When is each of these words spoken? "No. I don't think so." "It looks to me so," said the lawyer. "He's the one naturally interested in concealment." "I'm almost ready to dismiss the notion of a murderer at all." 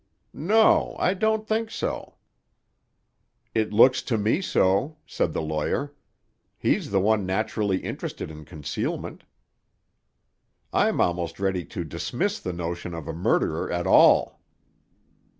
"No. 0.33 0.95
I 0.97 1.13
don't 1.13 1.47
think 1.47 1.69
so." 1.69 2.15
"It 3.53 3.71
looks 3.71 4.01
to 4.01 4.17
me 4.17 4.41
so," 4.41 4.97
said 5.05 5.31
the 5.31 5.43
lawyer. 5.43 5.93
"He's 6.57 6.89
the 6.89 6.99
one 6.99 7.23
naturally 7.27 7.77
interested 7.77 8.31
in 8.31 8.43
concealment." 8.43 9.25
"I'm 10.73 10.99
almost 10.99 11.39
ready 11.39 11.63
to 11.65 11.83
dismiss 11.83 12.39
the 12.39 12.51
notion 12.51 12.95
of 12.95 13.07
a 13.07 13.13
murderer 13.13 13.71
at 13.71 13.85
all." 13.85 14.41